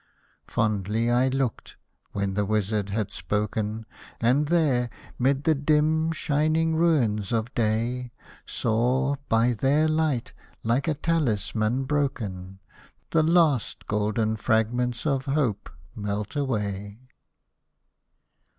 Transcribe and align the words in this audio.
Fondly 0.47 1.11
I 1.11 1.27
looked, 1.27 1.75
when 2.11 2.33
the 2.33 2.43
wizard 2.43 2.89
had 2.89 3.11
spoken, 3.11 3.85
And 4.19 4.47
there, 4.47 4.89
mid 5.19 5.43
the 5.43 5.53
dim 5.53 6.11
shining 6.11 6.75
ruins 6.75 7.31
of 7.31 7.53
day, 7.53 8.11
Saw, 8.47 9.17
by 9.29 9.53
their 9.53 9.87
light, 9.87 10.33
like 10.63 10.87
a 10.87 10.95
talisman 10.95 11.83
broken, 11.83 12.57
The 13.11 13.21
last 13.21 13.85
golden 13.85 14.37
fragments 14.37 15.05
of 15.05 15.25
hope 15.25 15.69
melt 15.95 16.35
away. 16.35 17.01